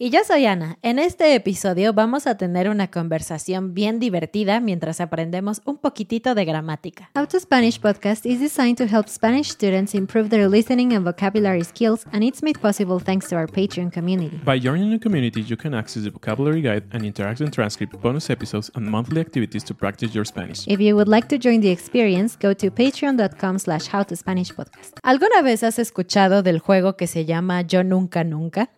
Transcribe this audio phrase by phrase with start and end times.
[0.00, 0.78] Y yo soy Ana.
[0.82, 6.44] En este episodio vamos a tener una conversación bien divertida mientras aprendemos un poquitito de
[6.44, 7.10] gramática.
[7.16, 11.64] How to Spanish podcast is designed to help Spanish students improve their listening and vocabulary
[11.64, 14.40] skills, and it's made possible thanks to our Patreon community.
[14.44, 18.70] By joining the community, you can access the vocabulary guide and interactive transcript, bonus episodes,
[18.76, 20.64] and monthly activities to practice your Spanish.
[20.68, 25.00] If you would like to join the experience, go to patreon.com slash howtospanishpodcast.
[25.02, 28.70] ¿Alguna vez has escuchado del juego que se llama Yo Nunca Nunca?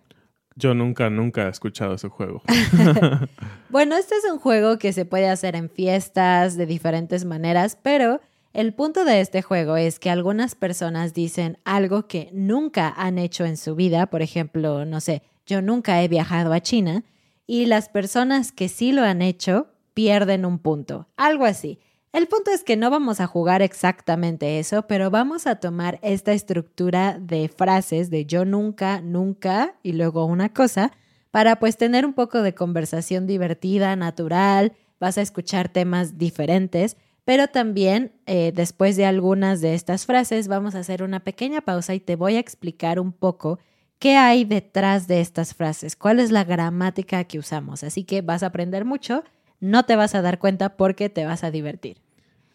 [0.56, 2.42] Yo nunca, nunca he escuchado ese juego.
[3.70, 8.20] Bueno, este es un juego que se puede hacer en fiestas de diferentes maneras, pero
[8.52, 13.44] el punto de este juego es que algunas personas dicen algo que nunca han hecho
[13.44, 17.04] en su vida, por ejemplo, no sé, yo nunca he viajado a China,
[17.46, 21.78] y las personas que sí lo han hecho pierden un punto, algo así.
[22.12, 26.32] El punto es que no vamos a jugar exactamente eso, pero vamos a tomar esta
[26.32, 30.90] estructura de frases de yo nunca, nunca y luego una cosa
[31.30, 37.46] para pues tener un poco de conversación divertida, natural, vas a escuchar temas diferentes, pero
[37.46, 42.00] también eh, después de algunas de estas frases vamos a hacer una pequeña pausa y
[42.00, 43.60] te voy a explicar un poco
[44.00, 47.84] qué hay detrás de estas frases, cuál es la gramática que usamos.
[47.84, 49.22] Así que vas a aprender mucho,
[49.60, 51.98] no te vas a dar cuenta porque te vas a divertir.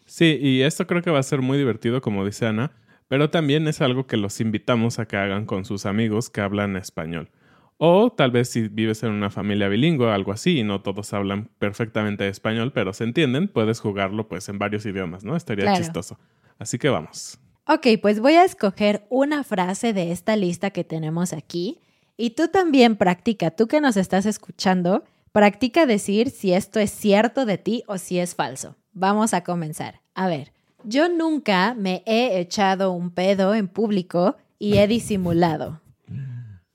[0.04, 2.72] Sí, y esto creo que va a ser muy divertido, como dice Ana,
[3.08, 6.76] pero también es algo que los invitamos a que hagan con sus amigos que hablan
[6.76, 7.30] español.
[7.78, 11.12] O tal vez si vives en una familia bilingüe o algo así y no todos
[11.12, 15.36] hablan perfectamente español, pero se entienden, puedes jugarlo pues en varios idiomas, ¿no?
[15.36, 15.78] Estaría Claro.
[15.78, 16.18] chistoso.
[16.58, 17.38] Así que vamos.
[17.68, 21.80] Ok, pues voy a escoger una frase de esta lista que tenemos aquí
[22.16, 25.04] y tú también practica, tú que nos estás escuchando,
[25.36, 28.74] practica decir si esto es cierto de ti o si es falso.
[28.94, 30.00] Vamos a comenzar.
[30.14, 35.82] A ver, yo nunca me he echado un pedo en público y he disimulado.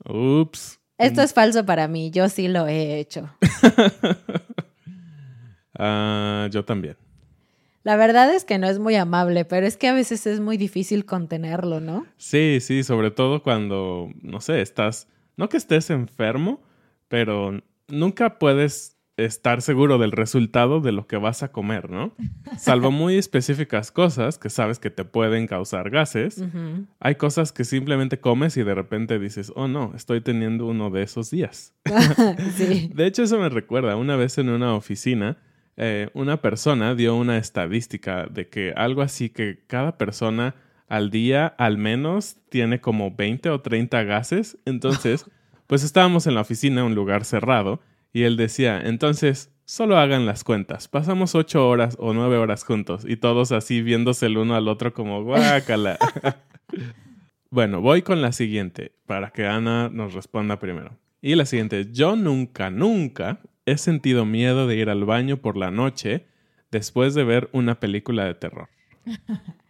[0.06, 0.80] Ups.
[1.00, 3.30] Esto es falso para mí, yo sí lo he hecho.
[5.84, 6.96] Ah, yo también.
[7.82, 10.58] La verdad es que no es muy amable, pero es que a veces es muy
[10.58, 12.06] difícil contenerlo, ¿no?
[12.18, 15.08] Sí, sí, sobre todo cuando, no sé, estás,
[15.38, 16.62] no que estés enfermo,
[17.08, 22.16] pero nunca puedes estar seguro del resultado de lo que vas a comer, ¿no?
[22.58, 26.44] Salvo muy específicas cosas que sabes que te pueden causar gases,
[27.00, 31.04] hay cosas que simplemente comes y de repente dices, oh no, estoy teniendo uno de
[31.04, 31.74] esos días.
[32.56, 32.90] sí.
[32.96, 35.38] De hecho, eso me recuerda, una vez en una oficina,
[35.78, 40.56] eh, una persona dio una estadística de que algo así que cada persona
[40.88, 44.58] al día al menos tiene como 20 o 30 gases.
[44.66, 45.26] Entonces,
[45.68, 47.80] pues estábamos en la oficina, un lugar cerrado,
[48.14, 50.88] y él decía, entonces, solo hagan las cuentas.
[50.88, 54.94] Pasamos 8 horas o 9 horas juntos y todos así viéndose el uno al otro
[54.94, 55.98] como guácala.
[57.50, 60.98] bueno, voy con la siguiente para que Ana nos responda primero.
[61.22, 65.72] Y la siguiente, yo nunca, nunca he sentido miedo de ir al baño por la
[65.72, 66.26] noche
[66.72, 68.70] después de ver una película de terror.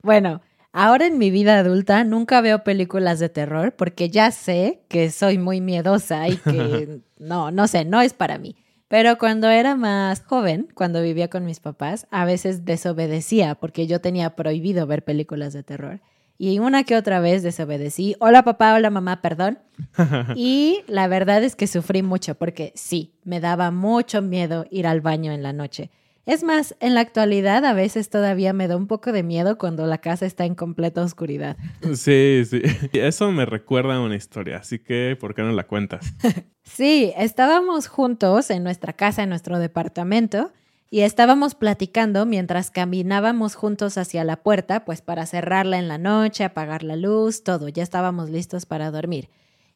[0.00, 0.40] Bueno,
[0.78, 5.36] ahora en mi vida adulta nunca veo películas de terror porque ya sé que soy
[5.36, 8.54] muy miedosa y que no, no sé, no es para mí.
[8.86, 14.00] Pero cuando era más joven, cuando vivía con mis papás, a veces desobedecía porque yo
[14.00, 16.00] tenía prohibido ver películas de terror.
[16.38, 18.14] Y una que otra vez desobedecí.
[18.20, 19.58] Hola papá, hola mamá, perdón.
[20.36, 25.00] y la verdad es que sufrí mucho porque sí, me daba mucho miedo ir al
[25.00, 25.90] baño en la noche.
[26.28, 29.86] Es más, en la actualidad a veces todavía me da un poco de miedo cuando
[29.86, 31.56] la casa está en completa oscuridad.
[31.94, 32.60] Sí, sí.
[32.92, 36.12] Eso me recuerda a una historia, así que ¿por qué no la cuentas?
[36.64, 40.52] sí, estábamos juntos en nuestra casa, en nuestro departamento,
[40.90, 46.44] y estábamos platicando mientras caminábamos juntos hacia la puerta, pues para cerrarla en la noche,
[46.44, 49.30] apagar la luz, todo, ya estábamos listos para dormir.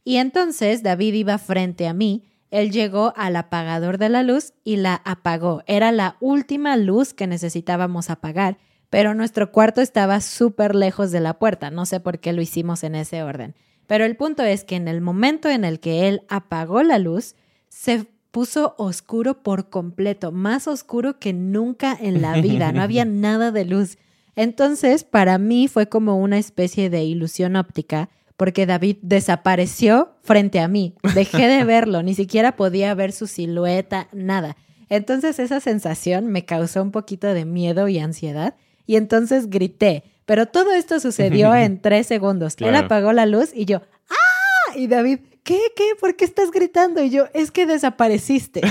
[0.04, 4.76] Y entonces David iba frente a mí él llegó al apagador de la luz y
[4.76, 5.62] la apagó.
[5.66, 8.58] Era la última luz que necesitábamos apagar,
[8.90, 11.70] pero nuestro cuarto estaba súper lejos de la puerta.
[11.70, 13.54] No sé por qué lo hicimos en ese orden.
[13.86, 17.36] Pero el punto es que en el momento en el que él apagó la luz,
[17.70, 22.70] se puso oscuro por completo, más oscuro que nunca en la vida.
[22.72, 23.96] No había nada de luz.
[24.36, 30.68] Entonces, para mí fue como una especie de ilusión óptica porque David desapareció frente a
[30.68, 30.94] mí.
[31.14, 34.56] Dejé de verlo, ni siquiera podía ver su silueta, nada.
[34.88, 38.54] Entonces esa sensación me causó un poquito de miedo y ansiedad
[38.86, 40.04] y entonces grité.
[40.26, 42.56] Pero todo esto sucedió en tres segundos.
[42.58, 44.76] Él apagó la luz y yo, ¡ah!
[44.76, 45.58] Y David, ¿qué?
[45.76, 45.84] ¿Qué?
[46.00, 47.02] ¿Por qué estás gritando?
[47.02, 48.60] Y yo, es que desapareciste.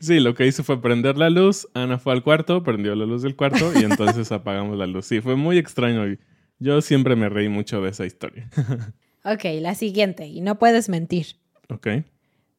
[0.00, 1.66] Sí, lo que hizo fue prender la luz.
[1.74, 5.06] Ana fue al cuarto, prendió la luz del cuarto y entonces apagamos la luz.
[5.06, 6.16] Sí, fue muy extraño.
[6.58, 8.48] Yo siempre me reí mucho de esa historia.
[9.24, 11.36] ok, la siguiente, y no puedes mentir.
[11.68, 11.88] Ok.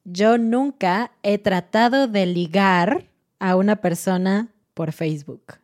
[0.06, 3.06] Yo nunca he tratado de ligar
[3.40, 5.60] a una persona por Facebook.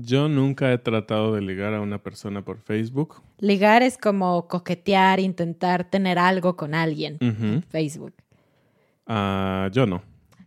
[0.00, 3.20] Yo nunca he tratado de ligar a una persona por Facebook.
[3.40, 7.18] Ligar es como coquetear, intentar tener algo con alguien.
[7.68, 8.14] Facebook.
[9.06, 10.02] Ah, yo no.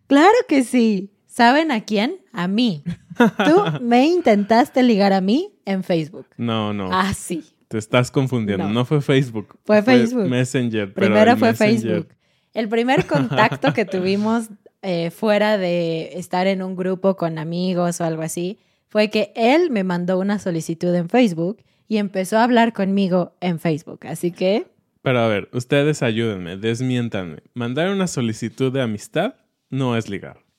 [0.07, 1.11] Claro que sí.
[1.31, 2.17] ¿Saben a quién?
[2.33, 2.83] A mí.
[3.17, 6.25] Tú me intentaste ligar a mí en Facebook.
[6.35, 6.89] No, no.
[6.91, 7.45] Ah, sí.
[7.69, 8.67] Te estás confundiendo.
[8.67, 9.57] No, fue Facebook.
[9.63, 10.27] Fue Facebook.
[10.27, 10.93] Messenger.
[10.93, 12.09] Primero fue Facebook.
[12.53, 14.49] El primer contacto que tuvimos
[14.81, 19.69] eh, fuera de estar en un grupo con amigos o algo así fue que él
[19.69, 24.05] me mandó una solicitud en Facebook y empezó a hablar conmigo en Facebook.
[24.05, 24.67] Así que...
[25.01, 27.37] Pero a ver, ustedes ayúdenme, desmiéntanme.
[27.53, 29.35] Mandar una solicitud de amistad
[29.69, 30.50] no es ligar.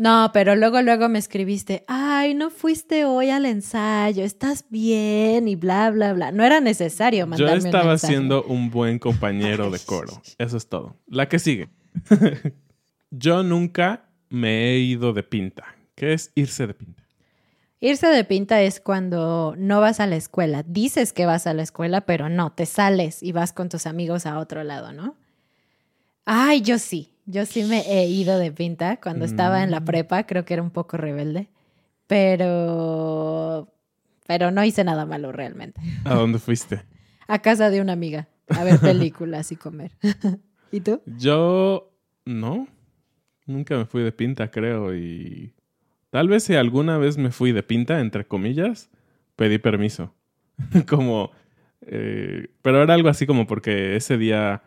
[0.00, 5.54] No, pero luego, luego me escribiste, ay, no fuiste hoy al ensayo, estás bien y
[5.54, 6.32] bla, bla, bla.
[6.32, 10.20] No era necesario mandarme Yo estaba siendo un buen compañero de coro.
[10.38, 10.96] Eso es todo.
[11.06, 11.68] La que sigue.
[13.10, 15.64] Yo nunca me he ido de pinta.
[15.94, 17.04] ¿Qué es irse de pinta?
[17.78, 20.64] Irse de pinta es cuando no vas a la escuela.
[20.64, 24.26] Dices que vas a la escuela, pero no, te sales y vas con tus amigos
[24.26, 25.16] a otro lado, ¿no?
[26.24, 27.14] Ay, yo sí.
[27.30, 29.84] Yo sí me he ido de pinta cuando estaba en la mm.
[29.84, 31.48] prepa, creo que era un poco rebelde,
[32.06, 33.72] pero
[34.26, 35.80] pero no hice nada malo realmente.
[36.04, 36.84] ¿A dónde fuiste?
[37.30, 39.92] a casa de una amiga, a ver películas y comer.
[40.72, 41.00] ¿Y tú?
[41.06, 41.92] Yo
[42.24, 42.66] no.
[43.46, 45.54] Nunca me fui de pinta, creo, y
[46.10, 48.90] tal vez si alguna vez me fui de pinta, entre comillas,
[49.36, 50.12] pedí permiso.
[50.88, 51.30] como,
[51.82, 54.62] eh, pero era algo así como porque ese día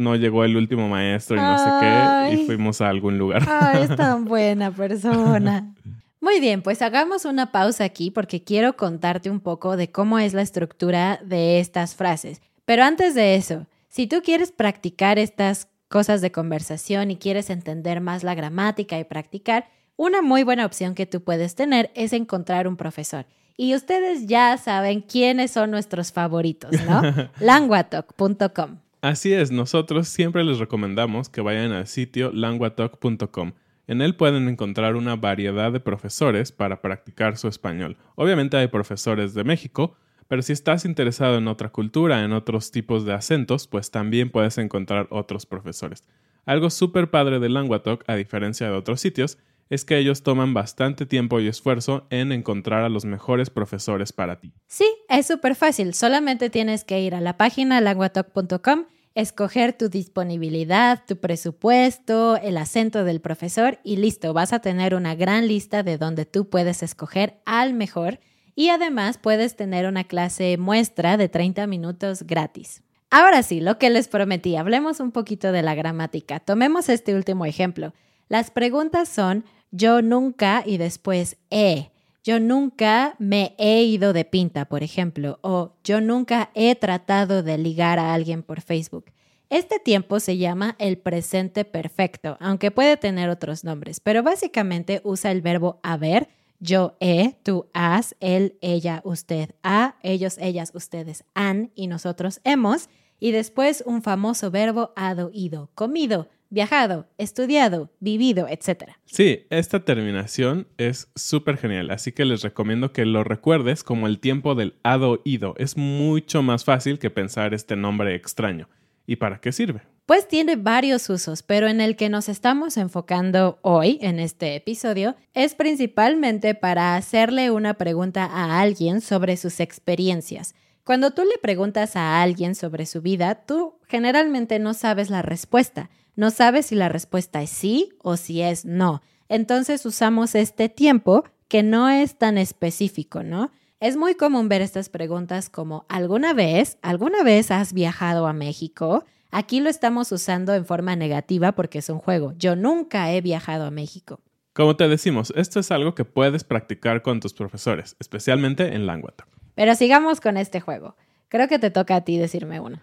[0.00, 3.46] no llegó el último maestro y no sé qué, y fuimos a algún lugar.
[3.48, 5.74] Ay, es tan buena persona.
[6.20, 10.34] Muy bien, pues hagamos una pausa aquí porque quiero contarte un poco de cómo es
[10.34, 12.42] la estructura de estas frases.
[12.64, 18.00] Pero antes de eso, si tú quieres practicar estas cosas de conversación y quieres entender
[18.00, 22.68] más la gramática y practicar, una muy buena opción que tú puedes tener es encontrar
[22.68, 23.26] un profesor.
[23.56, 27.02] Y ustedes ya saben quiénes son nuestros favoritos, ¿no?
[27.40, 28.78] languatalk.com.
[29.02, 33.52] Así es, nosotros siempre les recomendamos que vayan al sitio languatalk.com.
[33.86, 37.96] En él pueden encontrar una variedad de profesores para practicar su español.
[38.14, 39.96] Obviamente hay profesores de México,
[40.28, 44.58] pero si estás interesado en otra cultura, en otros tipos de acentos, pues también puedes
[44.58, 46.04] encontrar otros profesores.
[46.44, 49.38] Algo súper padre de Languatalk, a diferencia de otros sitios,
[49.70, 54.40] es que ellos toman bastante tiempo y esfuerzo en encontrar a los mejores profesores para
[54.40, 54.52] ti.
[54.66, 55.94] Sí, es súper fácil.
[55.94, 63.04] Solamente tienes que ir a la página languatalk.com, escoger tu disponibilidad, tu presupuesto, el acento
[63.04, 67.40] del profesor y listo, vas a tener una gran lista de donde tú puedes escoger
[67.46, 68.18] al mejor
[68.56, 72.82] y además puedes tener una clase muestra de 30 minutos gratis.
[73.08, 76.40] Ahora sí, lo que les prometí, hablemos un poquito de la gramática.
[76.40, 77.92] Tomemos este último ejemplo.
[78.28, 81.90] Las preguntas son yo nunca y después he.
[82.22, 87.56] Yo nunca me he ido de pinta, por ejemplo, o yo nunca he tratado de
[87.56, 89.06] ligar a alguien por Facebook.
[89.48, 95.32] Este tiempo se llama el presente perfecto, aunque puede tener otros nombres, pero básicamente usa
[95.32, 96.28] el verbo haber,
[96.60, 102.90] yo he, tú has, él, ella, usted ha, ellos, ellas, ustedes han y nosotros hemos,
[103.18, 108.92] y después un famoso verbo hado, ido, comido, viajado, estudiado, vivido, etc.
[109.06, 114.18] Sí, esta terminación es súper genial, así que les recomiendo que lo recuerdes como el
[114.18, 115.54] tiempo del hado ido.
[115.56, 118.68] Es mucho más fácil que pensar este nombre extraño.
[119.06, 119.82] ¿Y para qué sirve?
[120.06, 125.14] Pues tiene varios usos, pero en el que nos estamos enfocando hoy, en este episodio,
[125.34, 130.54] es principalmente para hacerle una pregunta a alguien sobre sus experiencias.
[130.82, 135.90] Cuando tú le preguntas a alguien sobre su vida, tú generalmente no sabes la respuesta
[136.16, 139.02] no sabes si la respuesta es sí o si es no.
[139.28, 143.50] Entonces usamos este tiempo que no es tan específico, ¿no?
[143.80, 146.78] Es muy común ver estas preguntas como ¿alguna vez?
[146.82, 149.04] ¿Alguna vez has viajado a México?
[149.30, 152.34] Aquí lo estamos usando en forma negativa porque es un juego.
[152.36, 154.20] Yo nunca he viajado a México.
[154.52, 159.28] Como te decimos, esto es algo que puedes practicar con tus profesores, especialmente en Languatalk.
[159.54, 160.96] Pero sigamos con este juego.
[161.28, 162.82] Creo que te toca a ti decirme una.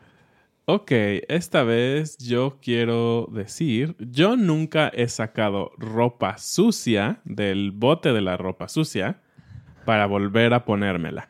[0.69, 0.91] Ok,
[1.29, 8.35] esta vez yo quiero decir, yo nunca he sacado ropa sucia del bote de la
[8.35, 9.21] ropa sucia
[9.85, 11.29] para volver a ponérmela.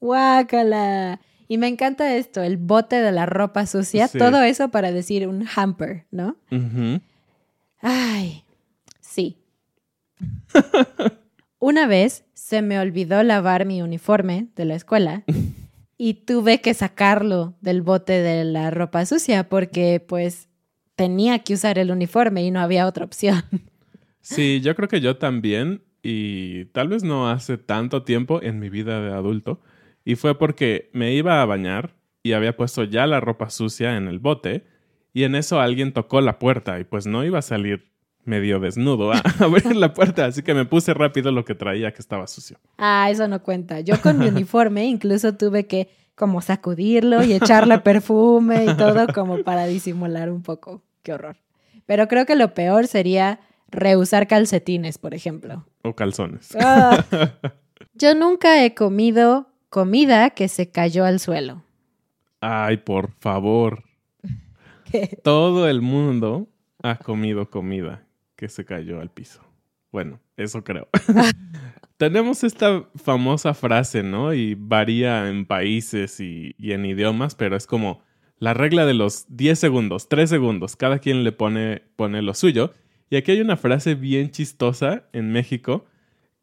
[0.00, 1.18] Guácala.
[1.48, 5.46] Y me encanta esto, el bote de la ropa sucia, todo eso para decir un
[5.56, 6.36] hamper, ¿no?
[7.80, 8.44] Ay,
[9.00, 9.38] sí.
[11.58, 15.24] Una vez se me olvidó lavar mi uniforme de la escuela
[15.98, 20.48] y tuve que sacarlo del bote de la ropa sucia porque pues
[20.94, 23.42] tenía que usar el uniforme y no había otra opción.
[24.20, 28.68] Sí, yo creo que yo también y tal vez no hace tanto tiempo en mi
[28.68, 29.60] vida de adulto
[30.04, 34.06] y fue porque me iba a bañar y había puesto ya la ropa sucia en
[34.06, 34.64] el bote
[35.14, 37.90] y en eso alguien tocó la puerta y pues no iba a salir
[38.24, 42.00] medio desnudo a abrir la puerta, así que me puse rápido lo que traía que
[42.00, 42.58] estaba sucio.
[42.76, 43.80] Ah, eso no cuenta.
[43.80, 49.42] Yo con mi uniforme incluso tuve que como sacudirlo y echarle perfume y todo como
[49.42, 50.82] para disimular un poco.
[51.02, 51.36] Qué horror.
[51.86, 55.64] Pero creo que lo peor sería reusar calcetines, por ejemplo.
[55.82, 56.54] O calzones.
[56.60, 57.04] Ah.
[57.94, 61.62] Yo nunca he comido comida que se cayó al suelo.
[62.40, 63.84] Ay, por favor.
[65.22, 66.48] Todo el mundo
[66.82, 68.07] ha comido comida
[68.38, 69.42] que se cayó al piso.
[69.90, 70.88] Bueno, eso creo.
[71.98, 74.32] Tenemos esta famosa frase, ¿no?
[74.32, 78.00] Y varía en países y, en idiomas, pero es como
[78.38, 82.72] la regla de los 10 segundos, 3 segundos, cada quien le pone, pone lo suyo.
[83.10, 85.86] Y aquí hay una frase bien chistosa en México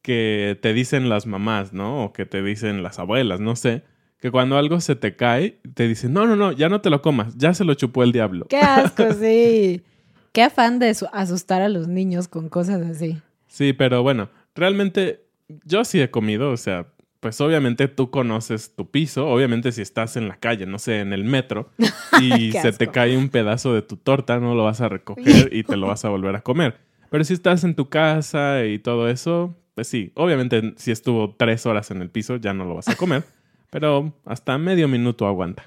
[0.02, 2.04] que te dicen las mamás, ¿no?
[2.04, 3.84] O que te dicen las abuelas, no sé.
[4.20, 7.02] Que cuando algo se te cae, te dicen, no, no, no, ya no te lo
[7.02, 8.48] comas, ya se lo chupó el diablo.
[8.50, 9.82] Qué asco, sí.
[10.36, 13.22] Qué afán de asustar a los niños con cosas así.
[13.48, 15.24] Sí, pero bueno, realmente
[15.64, 16.88] yo sí he comido, o sea,
[17.22, 21.14] pues obviamente tú conoces tu piso, obviamente si estás en la calle, no sé, en
[21.14, 21.70] el metro,
[22.22, 25.64] y se te cae un pedazo de tu torta, no lo vas a recoger y
[25.64, 26.82] te lo vas a volver a comer.
[27.10, 31.66] Pero si estás en tu casa y todo eso, pues sí, obviamente si estuvo tres
[31.66, 33.24] horas en el piso ya no lo vas a comer.
[33.76, 35.66] Pero hasta medio minuto aguanta.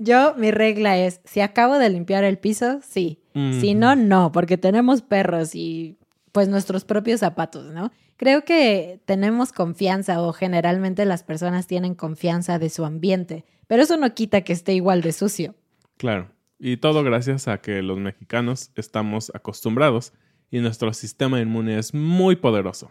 [0.00, 3.20] Yo, mi regla es, si acabo de limpiar el piso, sí.
[3.32, 5.98] Si no, no, porque tenemos perros y
[6.32, 7.92] pues nuestros propios zapatos, ¿no?
[8.16, 13.96] Creo que tenemos confianza o generalmente las personas tienen confianza de su ambiente, pero eso
[13.96, 15.54] no quita que esté igual de sucio.
[15.98, 20.12] Claro, y todo gracias a que los mexicanos estamos acostumbrados
[20.50, 22.90] y nuestro sistema inmune es muy poderoso.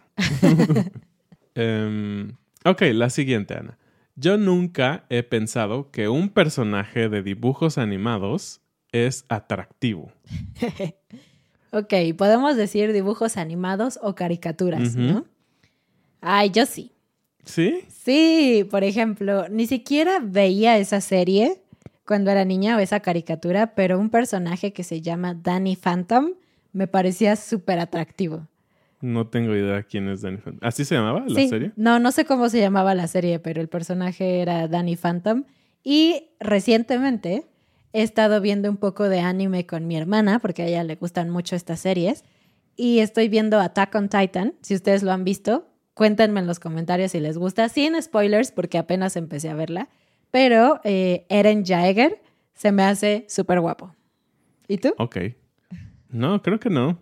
[1.54, 2.32] um,
[2.64, 3.76] ok, la siguiente, Ana.
[4.18, 10.10] Yo nunca he pensado que un personaje de dibujos animados es atractivo.
[11.70, 15.26] ok, podemos decir dibujos animados o caricaturas, ¿no?
[16.22, 16.92] Ay, yo sí.
[17.44, 17.84] ¿Sí?
[17.88, 21.60] Sí, por ejemplo, ni siquiera veía esa serie
[22.06, 26.30] cuando era niña o esa caricatura, pero un personaje que se llama Danny Phantom
[26.72, 28.48] me parecía súper atractivo.
[29.00, 30.66] No tengo idea quién es Danny Phantom.
[30.66, 31.72] ¿Así se llamaba la serie?
[31.76, 35.44] No, no sé cómo se llamaba la serie, pero el personaje era Danny Phantom.
[35.82, 37.46] Y recientemente
[37.92, 41.30] he estado viendo un poco de anime con mi hermana, porque a ella le gustan
[41.30, 42.24] mucho estas series.
[42.74, 45.68] Y estoy viendo Attack on Titan, si ustedes lo han visto.
[45.94, 49.88] Cuéntenme en los comentarios si les gusta, sin spoilers, porque apenas empecé a verla.
[50.30, 52.20] pero eh, Eren Jaeger
[52.54, 53.94] se me hace súper guapo.
[54.68, 54.92] ¿Y tú?
[54.98, 55.16] Ok.
[56.10, 56.98] No, creo que no.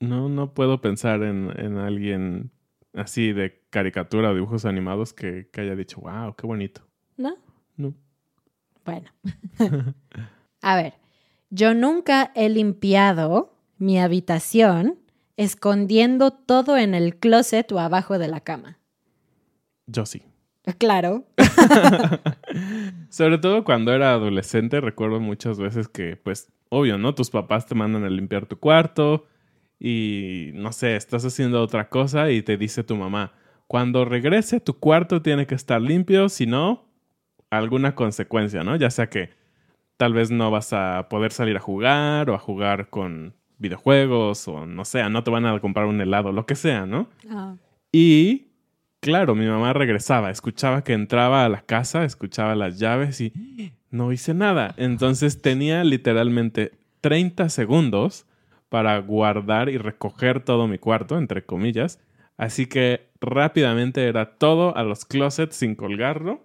[0.00, 2.50] No, no puedo pensar en, en alguien
[2.94, 6.82] así de caricatura o dibujos animados que, que haya dicho, wow, qué bonito.
[7.16, 7.36] ¿No?
[7.76, 7.94] No.
[8.84, 9.10] Bueno.
[10.62, 10.94] A ver,
[11.50, 14.98] yo nunca he limpiado mi habitación
[15.36, 18.78] escondiendo todo en el closet o abajo de la cama.
[19.86, 20.22] Yo sí.
[20.78, 21.26] Claro.
[23.10, 27.14] Sobre todo cuando era adolescente, recuerdo muchas veces que, pues, obvio, ¿no?
[27.14, 29.26] Tus papás te mandan a limpiar tu cuarto
[29.78, 33.32] y, no sé, estás haciendo otra cosa y te dice tu mamá,
[33.66, 36.84] cuando regrese tu cuarto tiene que estar limpio, si no,
[37.50, 38.76] alguna consecuencia, ¿no?
[38.76, 39.30] Ya sea que
[39.96, 44.66] tal vez no vas a poder salir a jugar o a jugar con videojuegos o
[44.66, 47.08] no sé, no te van a comprar un helado, lo que sea, ¿no?
[47.30, 47.56] Ah.
[47.92, 48.48] Y
[49.00, 54.12] claro, mi mamá regresaba, escuchaba que entraba a la casa, escuchaba las llaves y no
[54.12, 54.74] hice nada.
[54.76, 58.26] Entonces tenía literalmente 30 segundos
[58.74, 62.00] para guardar y recoger todo mi cuarto, entre comillas.
[62.36, 66.42] Así que rápidamente era todo a los closets sin colgarlo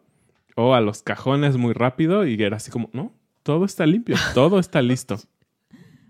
[0.55, 4.59] o a los cajones muy rápido y era así como, no, todo está limpio, todo
[4.59, 5.17] está listo.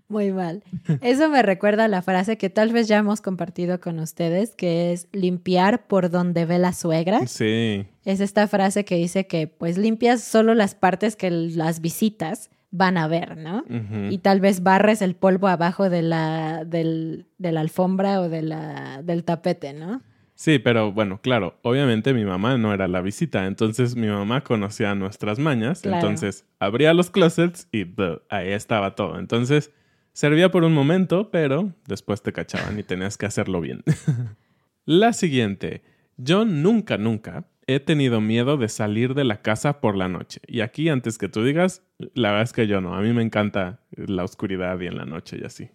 [0.10, 0.62] Muy mal.
[1.00, 4.92] Eso me recuerda a la frase que tal vez ya hemos compartido con ustedes, que
[4.92, 7.28] es limpiar por donde ve la suegra.
[7.28, 12.50] Sí, Es esta frase que dice que pues limpias solo las partes que las visitas
[12.72, 13.64] van a ver, ¿no?
[14.10, 18.42] Y tal vez barres el polvo abajo de la, del, de la alfombra o de
[18.44, 20.02] la, del tapete, ¿no?
[20.36, 24.96] Sí, pero bueno, claro, obviamente mi mamá no era la visita, entonces mi mamá conocía
[24.96, 25.98] nuestras mañas, Claro.
[25.98, 27.86] entonces abría los closets y
[28.30, 29.20] ahí estaba todo.
[29.20, 29.72] Entonces
[30.14, 33.84] servía por un momento, pero después te cachaban y tenías que hacerlo bien.
[34.86, 35.82] la siguiente,
[36.18, 37.46] yo nunca, nunca
[37.76, 40.42] he tenido miedo de salir de la casa por la noche.
[40.48, 41.82] Y aquí, antes que tú digas,
[42.14, 45.06] la verdad es que yo no, a mí me encanta la oscuridad y en la
[45.06, 45.70] noche y así.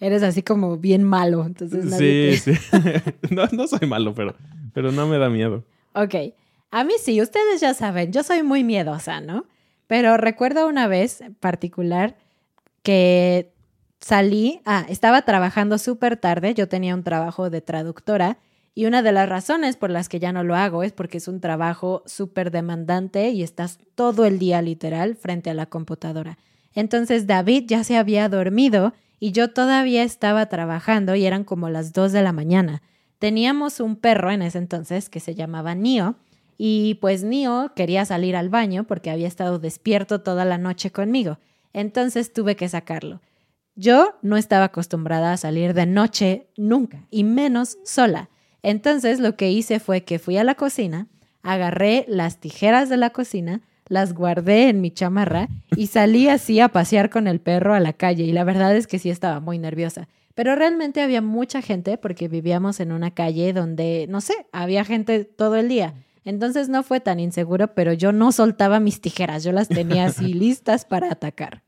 [0.00, 2.60] Eres así como bien malo, entonces nadie Sí, te- sí.
[3.34, 4.34] no, no soy malo, pero,
[4.72, 5.64] pero no me da miedo.
[5.94, 6.14] Ok,
[6.70, 9.44] a mí sí, ustedes ya saben, yo soy muy miedosa, ¿no?
[9.86, 12.16] Pero recuerdo una vez en particular
[12.82, 13.52] que
[14.00, 18.38] salí, ah, estaba trabajando súper tarde, yo tenía un trabajo de traductora
[18.74, 21.28] y una de las razones por las que ya no lo hago es porque es
[21.28, 26.38] un trabajo súper demandante y estás todo el día literal frente a la computadora.
[26.72, 31.92] Entonces David ya se había dormido y yo todavía estaba trabajando y eran como las
[31.92, 32.82] 2 de la mañana.
[33.18, 36.16] Teníamos un perro en ese entonces que se llamaba Nio
[36.56, 41.38] y pues Nio quería salir al baño porque había estado despierto toda la noche conmigo.
[41.72, 43.20] Entonces tuve que sacarlo.
[43.74, 48.28] Yo no estaba acostumbrada a salir de noche nunca, y menos sola.
[48.62, 51.06] Entonces lo que hice fue que fui a la cocina,
[51.42, 56.68] agarré las tijeras de la cocina, las guardé en mi chamarra y salí así a
[56.68, 58.24] pasear con el perro a la calle.
[58.24, 60.08] Y la verdad es que sí estaba muy nerviosa.
[60.34, 65.24] Pero realmente había mucha gente porque vivíamos en una calle donde, no sé, había gente
[65.24, 65.94] todo el día.
[66.24, 70.32] Entonces no fue tan inseguro, pero yo no soltaba mis tijeras, yo las tenía así
[70.34, 71.62] listas para atacar.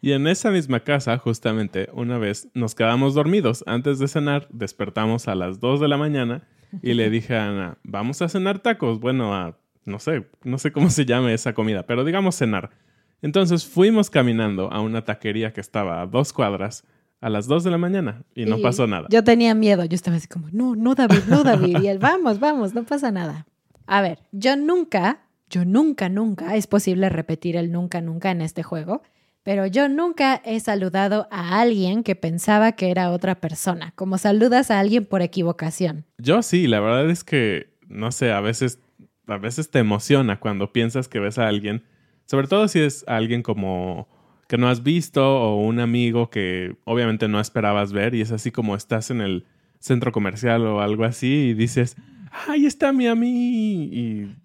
[0.00, 3.64] Y en esa misma casa, justamente, una vez nos quedamos dormidos.
[3.66, 6.46] Antes de cenar, despertamos a las 2 de la mañana
[6.82, 9.00] y le dije a Ana, vamos a cenar tacos.
[9.00, 12.70] Bueno, a, no sé, no sé cómo se llame esa comida, pero digamos cenar.
[13.22, 16.84] Entonces fuimos caminando a una taquería que estaba a dos cuadras
[17.20, 19.08] a las 2 de la mañana y no Y pasó nada.
[19.10, 21.78] Yo tenía miedo, yo estaba así como, no, no David, no David.
[21.82, 23.46] Y él, vamos, vamos, no pasa nada.
[23.86, 28.62] A ver, yo nunca, yo nunca, nunca, es posible repetir el nunca, nunca en este
[28.62, 29.02] juego,
[29.46, 34.72] pero yo nunca he saludado a alguien que pensaba que era otra persona, como saludas
[34.72, 36.04] a alguien por equivocación.
[36.18, 38.80] Yo sí, la verdad es que, no sé, a veces,
[39.28, 41.84] a veces te emociona cuando piensas que ves a alguien,
[42.24, 44.08] sobre todo si es alguien como
[44.48, 48.50] que no has visto o un amigo que obviamente no esperabas ver y es así
[48.50, 49.46] como estás en el
[49.78, 51.96] centro comercial o algo así y dices,
[52.48, 53.94] ¡ay, está mi amigo!
[53.94, 54.36] Y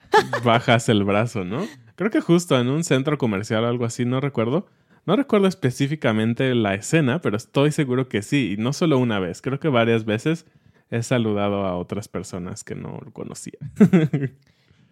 [0.45, 1.65] bajas el brazo, ¿no?
[1.95, 4.67] Creo que justo en un centro comercial o algo así, no recuerdo.
[5.05, 9.41] No recuerdo específicamente la escena, pero estoy seguro que sí, y no solo una vez,
[9.41, 10.45] creo que varias veces
[10.91, 13.57] he saludado a otras personas que no conocía.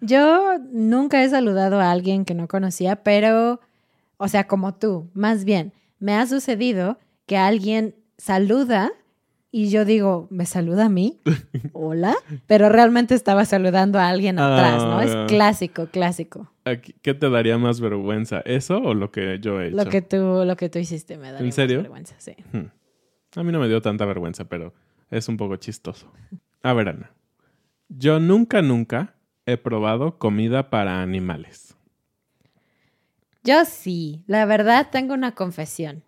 [0.02, 3.60] Yo nunca he saludado a alguien que no conocía, pero,
[4.17, 8.91] o sea, como tú, más bien, me ha sucedido que alguien saluda
[9.52, 11.20] y yo digo, ¿me saluda a mí?
[11.74, 12.16] Hola,
[12.48, 15.00] pero realmente estaba saludando a alguien atrás, ¿no?
[15.00, 15.04] Ah.
[15.06, 16.52] Es clásico, clásico.
[16.66, 18.42] Aquí- ¿Qué te daría más vergüenza?
[18.46, 19.78] ¿Eso o lo que yo he hecho?
[19.78, 21.82] Lo que tú, lo que tú hiciste me da ¿En serio?
[21.82, 22.36] vergüenza, sí.
[22.54, 22.68] Hmm.
[23.36, 24.74] A mí no me dio tanta vergüenza, pero
[25.12, 26.12] es un poco chistoso.
[26.64, 27.12] A ver, Ana.
[27.90, 31.76] Yo nunca, nunca he probado comida para animales.
[33.44, 36.04] Yo sí, la verdad tengo una confesión.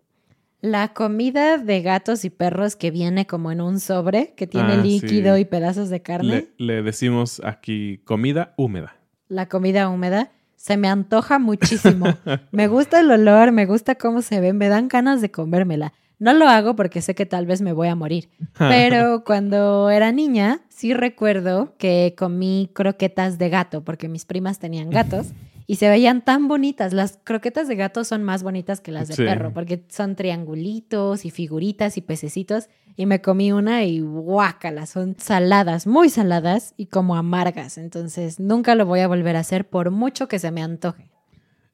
[0.62, 4.78] La comida de gatos y perros que viene como en un sobre, que tiene Ah,
[4.78, 5.42] líquido sí.
[5.42, 8.96] y pedazos de carne, Le, le decimos aquí comida húmeda.
[9.28, 12.06] la comida húmeda, se me antoja muchísimo.
[12.52, 15.94] me gusta el olor, me gusta cómo se ve, me dan ganas de comérmela.
[16.20, 18.30] No lo hago porque sé que tal vez me voy a morir.
[18.60, 24.92] Pero cuando era niña, sí recuerdo que comí croquetas de gato, porque mis primas tenían
[24.92, 25.30] gatos
[25.72, 26.92] y se veían tan bonitas.
[26.92, 29.24] Las croquetas de gato son más bonitas que las de Sí.
[29.24, 32.68] perro, porque son triangulitos y figuritas y pececitos.
[32.98, 37.78] Y me comí una y guácala, son saladas, muy saladas y como amargas.
[37.78, 41.10] Entonces nunca lo voy a volver a hacer por mucho que se me antoje.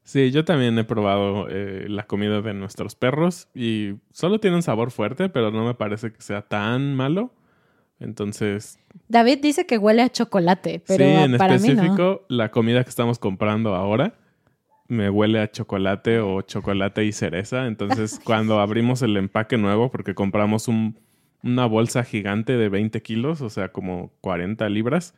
[0.03, 4.62] Sí, yo también he probado eh, la comida de nuestros perros y solo tiene un
[4.62, 7.31] sabor fuerte, pero no me parece que sea tan malo.
[7.99, 11.73] Entonces, David dice que huele a chocolate, pero sí, en para mí no.
[11.73, 14.13] específico, la comida que estamos comprando ahora
[14.88, 17.67] me huele a chocolate o chocolate y cereza.
[17.67, 20.97] Entonces, cuando abrimos el empaque nuevo, porque compramos un-
[21.43, 25.13] una bolsa gigante de 20 kilos, o sea, como 40 libras,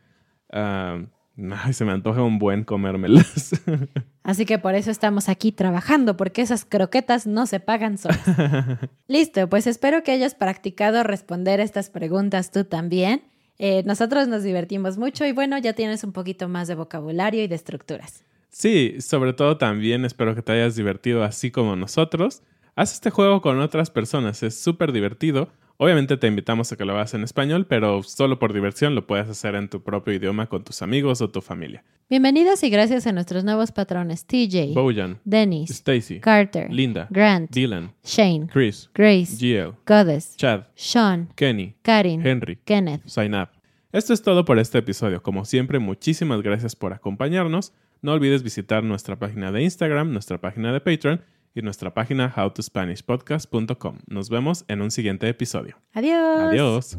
[0.52, 1.00] ah,
[1.36, 3.52] ay, se me antoja un buen comérmelas.
[4.22, 8.20] Así que por eso estamos aquí trabajando, porque esas croquetas no se pagan solas.
[9.08, 13.22] Listo, pues espero que hayas practicado responder estas preguntas tú también.
[13.58, 17.48] Eh, nosotros nos divertimos mucho y bueno, ya tienes un poquito más de vocabulario y
[17.48, 18.24] de estructuras.
[18.48, 22.42] Sí, sobre todo también espero que te hayas divertido así como nosotros.
[22.74, 25.50] Haz este juego con otras personas, es súper divertido.
[25.82, 29.30] Obviamente te invitamos a que lo hagas en español, pero solo por diversión lo puedes
[29.30, 31.82] hacer en tu propio idioma con tus amigos o tu familia.
[32.10, 37.94] Bienvenidos y gracias a nuestros nuevos patrones TJ, Bojan, Dennis, Stacy, Carter, Linda, Grant, Dylan,
[38.04, 43.00] Shane, Chris, Grace, GL, Goddess, Chad, Sean, Kenny, Karin, Henry, Kenneth.
[43.06, 43.48] Sign Up.
[43.90, 45.22] Esto es todo por este episodio.
[45.22, 47.72] Como siempre, muchísimas gracias por acompañarnos.
[48.02, 51.22] No olvides visitar nuestra página de Instagram, nuestra página de Patreon
[51.54, 53.98] y nuestra página howtospanishpodcast.com.
[54.06, 55.76] Nos vemos en un siguiente episodio.
[55.92, 56.40] Adiós.
[56.40, 56.98] Adiós.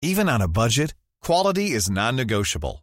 [0.00, 2.82] Even on a budget, quality is non-negotiable.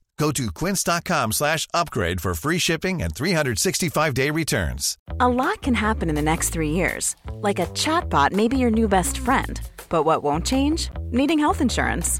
[0.21, 4.95] Go to quince.com slash upgrade for free shipping and 365-day returns.
[5.19, 7.15] A lot can happen in the next three years.
[7.41, 9.59] Like a chatbot may be your new best friend.
[9.89, 10.91] But what won't change?
[11.09, 12.19] Needing health insurance.